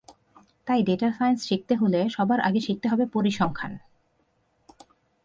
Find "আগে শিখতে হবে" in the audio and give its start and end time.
2.39-3.05